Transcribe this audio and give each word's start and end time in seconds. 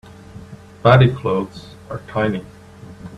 Bady 0.83 1.15
clothes 1.15 1.75
are 1.91 2.01
tiny. 2.07 2.43